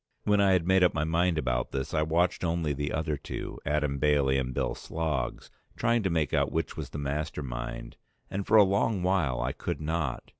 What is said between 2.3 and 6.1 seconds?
only the other two, Adam Bailey and Bill Sloggs, trying to